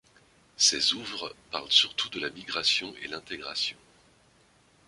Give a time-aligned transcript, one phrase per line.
[0.57, 3.77] Ses ouvres parlent surtout de la migration et l'intégration.